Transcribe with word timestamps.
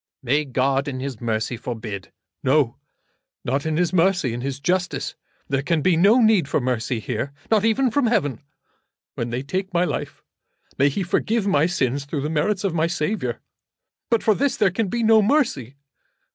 "May 0.23 0.45
God, 0.45 0.87
in 0.87 0.99
His 0.99 1.21
mercy, 1.21 1.55
forbid." 1.55 2.11
"No; 2.43 2.77
not 3.45 3.67
in 3.67 3.77
His 3.77 3.93
mercy; 3.93 4.33
in 4.33 4.41
His 4.41 4.59
justice. 4.59 5.13
There 5.47 5.61
can 5.61 5.83
be 5.83 5.95
no 5.95 6.19
need 6.21 6.47
for 6.49 6.59
mercy 6.59 6.99
here, 6.99 7.31
not 7.51 7.63
even 7.63 7.91
from 7.91 8.07
Heaven. 8.07 8.41
When 9.13 9.29
they 9.29 9.43
take 9.43 9.75
my 9.75 9.83
life 9.85 10.23
may 10.75 10.89
He 10.89 11.03
forgive 11.03 11.45
my 11.45 11.67
sins 11.67 12.05
through 12.05 12.21
the 12.21 12.31
merits 12.31 12.63
of 12.63 12.73
my 12.73 12.87
Saviour. 12.87 13.41
But 14.09 14.23
for 14.23 14.33
this 14.33 14.57
there 14.57 14.71
can 14.71 14.87
be 14.87 15.03
no 15.03 15.21
mercy. 15.21 15.75